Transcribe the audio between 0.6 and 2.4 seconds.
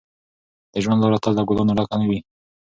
د ژوند لاره تل له ګلانو ډکه نه وي.